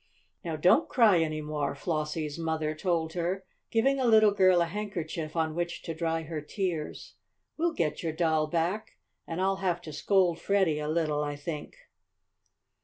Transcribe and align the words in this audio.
"Now 0.43 0.55
don't 0.55 0.89
cry 0.89 1.19
any 1.19 1.41
more," 1.41 1.75
Flossie's 1.75 2.39
mother 2.39 2.73
told 2.73 3.13
her, 3.13 3.45
giving 3.69 3.97
the 3.97 4.05
little 4.05 4.31
girl 4.31 4.59
a 4.61 4.65
handkerchief 4.65 5.35
on 5.35 5.53
which 5.53 5.83
to 5.83 5.93
dry 5.93 6.23
her 6.23 6.41
tears. 6.41 7.13
"We'll 7.55 7.73
get 7.73 8.01
your 8.01 8.11
doll 8.11 8.47
back, 8.47 8.97
and 9.27 9.39
I'll 9.39 9.57
have 9.57 9.79
to 9.83 9.93
scold 9.93 10.39
Freddie 10.39 10.79
a 10.79 10.87
little, 10.89 11.23
I 11.23 11.35
think." 11.35 11.75